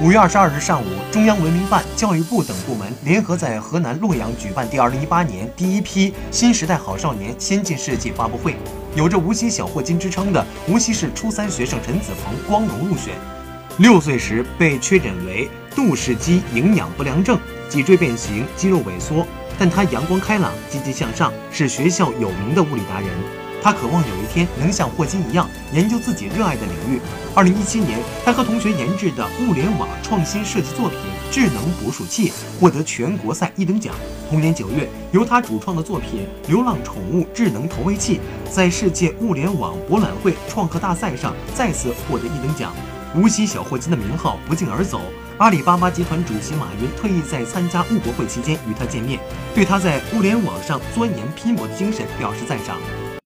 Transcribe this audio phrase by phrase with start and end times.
[0.00, 8.56] 五月二十二日上午，中央文明办、教育部等部门联合在河南洛阳举办第二零一八年第一批新时代好少年先进事迹发布会。
[8.96, 13.14] 有着“无锡小霍金”之称的无锡市初三学生陈子鹏光荣入选。
[13.78, 17.38] 六岁时被确诊为杜氏肌营养不良症，
[17.68, 19.24] 脊椎变形，肌肉萎缩，
[19.58, 23.08] 但他阳光开朗，积极向上，是学校有名的物理达人。
[23.62, 27.00] 他渴望有一天能像霍金一样研究自己热爱的领域。
[27.34, 30.98] 二零一七年，他和同学研制的物联网创新设计作品
[31.30, 33.94] “智能捕鼠器”获得全国赛一等奖。
[34.28, 38.20] 同年九月，由他主创的作品“流浪宠物智能投喂器”
[38.50, 42.72] 在世界物联网博览会创客大赛上再次获得一等奖。
[43.14, 45.00] 无锡小霍金的名号不胫而走。
[45.38, 49.20] 阿里巴巴集团主席马云特意在参加物博会期间与他见面，
[49.54, 52.78] 对他在物联网上钻研拼搏的精神表示赞赏。